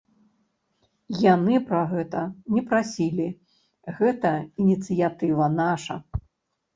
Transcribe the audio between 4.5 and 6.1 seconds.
ініцыятыва наша.